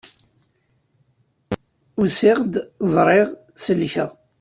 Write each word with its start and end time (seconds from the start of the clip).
Usiɣ-d, 2.01 2.53
ẓriɣ, 2.93 3.27
selkeɣ. 3.63 4.09